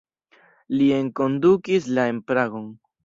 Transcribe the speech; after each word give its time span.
Li 0.79 0.87
enkondukis 0.95 1.91
la 1.99 2.07
en 2.15 2.23
Pragon. 2.31 2.67